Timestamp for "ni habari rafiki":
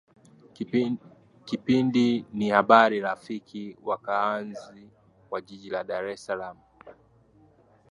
2.33-3.77